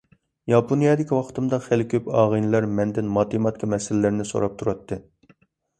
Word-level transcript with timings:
ياپونىيەدىكى 0.51 1.13
ۋاقتىمدا 1.17 1.59
خېلى 1.67 1.87
كۆپ 1.91 2.09
ئاغىنىلەر 2.15 2.69
مەندىن 2.81 3.15
ماتېماتىكا 3.19 3.71
مەسىلىلىرىنى 3.77 4.31
سوراپ 4.33 4.59
تۇراتتى. 4.63 5.05